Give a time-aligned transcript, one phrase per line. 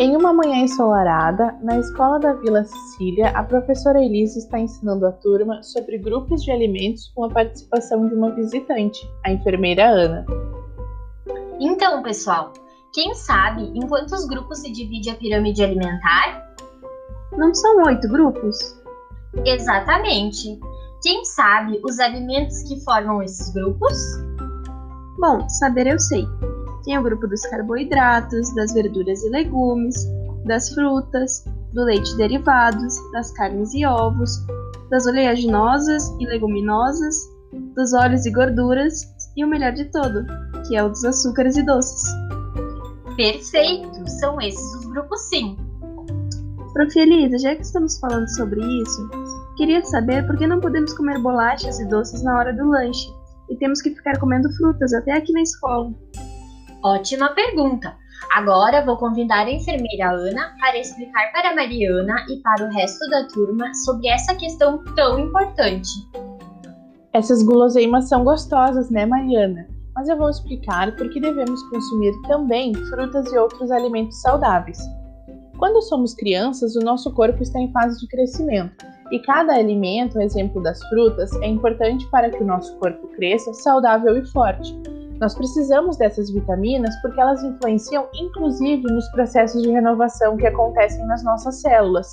[0.00, 5.10] Em uma manhã ensolarada, na escola da Vila Cecília, a professora Elise está ensinando a
[5.10, 10.24] turma sobre grupos de alimentos com a participação de uma visitante, a enfermeira Ana.
[11.58, 12.52] Então, pessoal,
[12.94, 16.46] quem sabe em quantos grupos se divide a pirâmide alimentar?
[17.36, 18.56] Não são oito grupos?
[19.44, 20.60] Exatamente.
[21.02, 23.98] Quem sabe os alimentos que formam esses grupos?
[25.18, 26.24] Bom, saber eu sei.
[26.88, 29.94] Tem o grupo dos carboidratos, das verduras e legumes,
[30.46, 34.30] das frutas, do leite e derivados, das carnes e ovos,
[34.88, 37.14] das oleaginosas e leguminosas,
[37.76, 39.02] dos óleos e gorduras
[39.36, 40.24] e o melhor de todo,
[40.66, 42.10] que é o dos açúcares e doces.
[43.18, 44.08] Perfeito!
[44.08, 45.58] São esses os grupos sim.
[46.72, 46.98] Prof.
[46.98, 49.10] Elisa, já que estamos falando sobre isso,
[49.58, 53.12] queria saber por que não podemos comer bolachas e doces na hora do lanche
[53.50, 55.92] e temos que ficar comendo frutas até aqui na escola.
[56.82, 57.96] Ótima pergunta!
[58.34, 63.26] Agora vou convidar a enfermeira Ana para explicar para Mariana e para o resto da
[63.26, 65.90] turma sobre essa questão tão importante.
[67.12, 69.66] Essas guloseimas são gostosas, né, Mariana?
[69.94, 74.78] Mas eu vou explicar por que devemos consumir também frutas e outros alimentos saudáveis.
[75.58, 80.62] Quando somos crianças, o nosso corpo está em fase de crescimento e cada alimento, exemplo
[80.62, 84.72] das frutas, é importante para que o nosso corpo cresça saudável e forte.
[85.20, 91.24] Nós precisamos dessas vitaminas porque elas influenciam inclusive nos processos de renovação que acontecem nas
[91.24, 92.06] nossas células.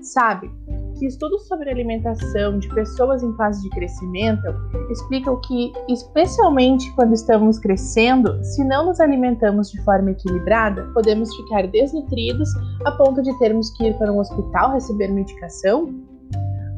[0.00, 0.50] Sabe
[0.98, 4.46] que estudos sobre alimentação de pessoas em fase de crescimento
[4.90, 11.66] explicam que, especialmente quando estamos crescendo, se não nos alimentamos de forma equilibrada, podemos ficar
[11.66, 12.48] desnutridos
[12.84, 15.92] a ponto de termos que ir para um hospital receber medicação?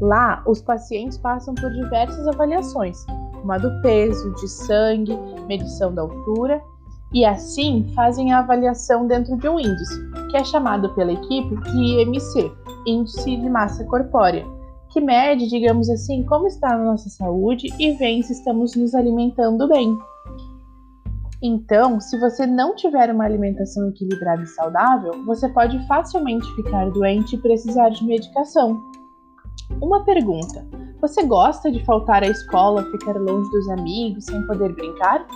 [0.00, 2.96] Lá, os pacientes passam por diversas avaliações,
[3.44, 6.60] como do peso, de sangue, medição da altura,
[7.12, 9.98] e assim fazem a avaliação dentro de um índice,
[10.30, 12.52] que é chamado pela equipe de IMC,
[12.86, 14.46] Índice de Massa Corpórea,
[14.90, 19.68] que mede, digamos assim, como está a nossa saúde e vê se estamos nos alimentando
[19.68, 19.96] bem.
[21.40, 27.36] Então, se você não tiver uma alimentação equilibrada e saudável, você pode facilmente ficar doente
[27.36, 28.82] e precisar de medicação.
[29.80, 30.66] Uma pergunta:
[31.00, 35.26] você gosta de faltar à escola, ficar longe dos amigos, sem poder brincar?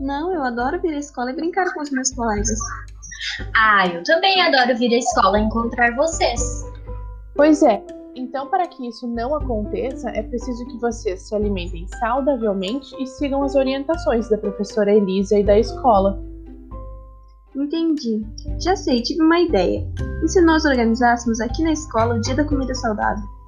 [0.00, 2.58] Não, eu adoro vir à escola e brincar com os meus colegas.
[3.54, 6.40] Ah, eu também adoro vir à escola e encontrar vocês.
[7.34, 7.82] Pois é.
[8.16, 13.42] Então, para que isso não aconteça, é preciso que vocês se alimentem saudavelmente e sigam
[13.42, 16.20] as orientações da professora Elisa e da escola.
[17.54, 18.24] Entendi.
[18.60, 19.86] Já sei, tive uma ideia.
[20.24, 23.39] E se nós organizássemos aqui na escola o Dia da Comida Saudável?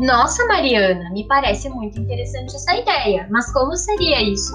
[0.00, 4.52] Nossa, Mariana, me parece muito interessante essa ideia, mas como seria isso?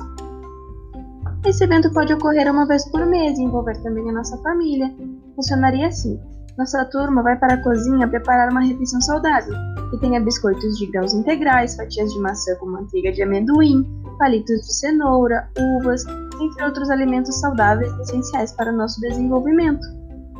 [1.45, 4.93] Esse evento pode ocorrer uma vez por mês e envolver também a nossa família.
[5.35, 6.19] Funcionaria assim:
[6.57, 9.53] nossa turma vai para a cozinha preparar uma refeição saudável,
[9.91, 13.85] que tenha biscoitos de grãos integrais, fatias de maçã com manteiga de amendoim,
[14.17, 16.03] palitos de cenoura, uvas,
[16.41, 19.85] entre outros alimentos saudáveis essenciais para o nosso desenvolvimento.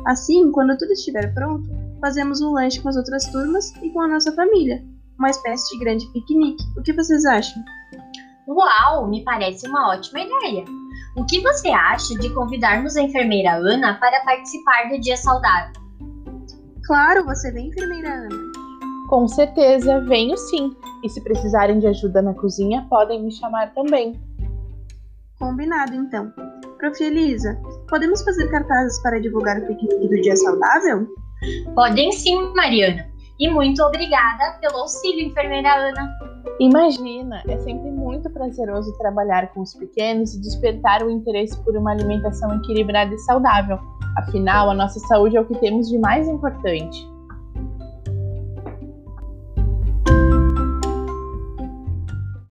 [0.06, 1.70] Assim, quando tudo estiver pronto,
[2.00, 4.84] fazemos um lanche com as outras turmas e com a nossa família,
[5.18, 6.64] uma espécie de grande piquenique.
[6.76, 7.62] O que vocês acham?
[8.46, 10.64] Uau, me parece uma ótima ideia!
[11.16, 15.72] O que você acha de convidarmos a enfermeira Ana para participar do Dia Saudável?
[16.84, 18.48] Claro, você vem, enfermeira Ana.
[19.08, 20.76] Com certeza, venho sim.
[21.02, 24.20] E se precisarem de ajuda na cozinha, podem me chamar também.
[25.38, 26.32] Combinado, então.
[26.78, 27.02] Prof.
[27.02, 31.08] Elisa, podemos fazer cartazes para divulgar o piquenique do Dia Saudável?
[31.74, 33.06] Podem sim, Mariana.
[33.38, 36.18] E muito obrigada pelo auxílio, enfermeira Ana.
[36.58, 41.92] Imagina, é sempre muito prazeroso trabalhar com os pequenos e despertar o interesse por uma
[41.92, 43.78] alimentação equilibrada e saudável.
[44.16, 47.06] Afinal, a nossa saúde é o que temos de mais importante.